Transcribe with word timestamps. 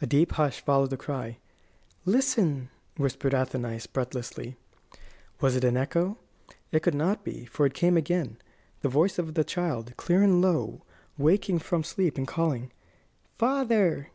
A 0.00 0.06
deep 0.06 0.32
hush 0.40 0.62
followed 0.62 0.88
the 0.88 0.96
cry. 0.96 1.36
"Listen!" 2.06 2.70
whispered 2.96 3.34
Athenais, 3.34 3.86
breathlessly. 3.86 4.56
Was 5.42 5.54
it 5.54 5.64
an 5.64 5.76
echo? 5.76 6.16
It 6.72 6.80
could 6.80 6.94
not 6.94 7.24
be, 7.24 7.44
for 7.44 7.66
it 7.66 7.74
came 7.74 7.98
again 7.98 8.38
the 8.80 8.88
voice 8.88 9.18
of 9.18 9.34
the 9.34 9.44
child, 9.44 9.94
clear 9.98 10.22
and 10.22 10.40
low, 10.40 10.80
waking 11.18 11.58
from 11.58 11.84
sleep, 11.84 12.16
and 12.16 12.26
calling: 12.26 12.72
"Father!" 13.36 14.08